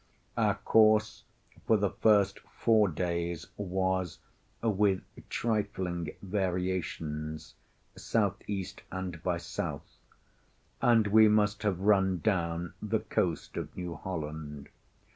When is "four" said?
2.39-2.87